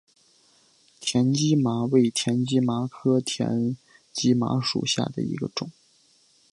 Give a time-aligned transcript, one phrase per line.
[0.99, 3.77] 田基麻为田基麻科田
[4.11, 5.69] 基麻属下的一个种。